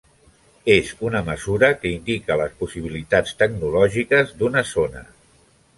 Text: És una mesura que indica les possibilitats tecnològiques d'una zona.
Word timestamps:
És 0.75 0.87
una 1.09 1.21
mesura 1.27 1.69
que 1.83 1.91
indica 1.97 2.39
les 2.41 2.57
possibilitats 2.63 3.39
tecnològiques 3.45 4.35
d'una 4.41 4.67
zona. 4.77 5.07